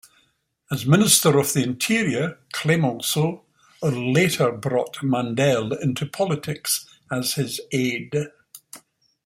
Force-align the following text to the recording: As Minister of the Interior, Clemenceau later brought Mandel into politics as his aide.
As 0.71 0.83
Minister 0.83 1.37
of 1.37 1.53
the 1.53 1.61
Interior, 1.61 2.39
Clemenceau 2.53 3.45
later 3.83 4.51
brought 4.51 5.03
Mandel 5.03 5.73
into 5.73 6.07
politics 6.07 6.87
as 7.11 7.35
his 7.35 7.61
aide. 7.71 8.11